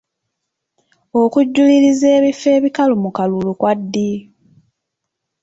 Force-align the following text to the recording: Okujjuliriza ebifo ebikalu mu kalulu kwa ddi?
Okujjuliriza 1.21 2.07
ebifo 2.17 2.47
ebikalu 2.57 2.93
mu 3.03 3.09
kalulu 3.17 3.51
kwa 3.59 3.71
ddi? 3.79 4.11